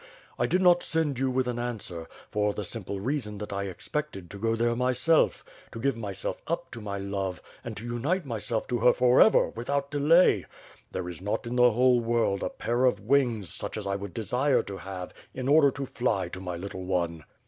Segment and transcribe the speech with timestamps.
[0.39, 3.87] I did not send you with an answer, for the simple reason that I ex
[3.87, 8.25] pected to go there myself; to give myself up to my love and to unite
[8.25, 10.47] myself to her forever, without delay.
[10.91, 12.99] There is not WITH FIRE AND SWORD, 395 in the whole world a pair of
[13.07, 16.85] wings such as I would desire to have, in order to fly to my little
[16.85, 17.23] one."